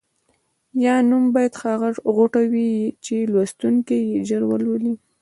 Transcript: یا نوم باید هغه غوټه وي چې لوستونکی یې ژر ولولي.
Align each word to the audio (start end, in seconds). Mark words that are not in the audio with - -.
یا 0.83 0.95
نوم 1.09 1.23
باید 1.35 1.53
هغه 1.63 1.89
غوټه 2.15 2.43
وي 2.51 2.71
چې 3.05 3.15
لوستونکی 3.31 3.99
یې 4.11 4.19
ژر 4.27 4.41
ولولي. 4.47 4.93